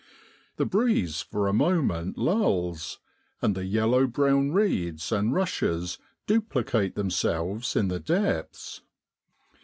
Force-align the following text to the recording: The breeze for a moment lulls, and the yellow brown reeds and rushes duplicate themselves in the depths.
The 0.55 0.65
breeze 0.65 1.21
for 1.21 1.47
a 1.47 1.53
moment 1.53 2.17
lulls, 2.17 2.97
and 3.39 3.53
the 3.53 3.65
yellow 3.65 4.07
brown 4.07 4.51
reeds 4.51 5.11
and 5.11 5.31
rushes 5.31 5.99
duplicate 6.25 6.95
themselves 6.95 7.75
in 7.75 7.87
the 7.87 7.99
depths. 7.99 8.81